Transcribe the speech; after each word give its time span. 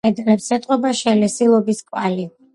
კედლებს 0.07 0.47
ეტყობა 0.57 0.93
შელესილობის 1.01 1.85
კვალი. 1.93 2.29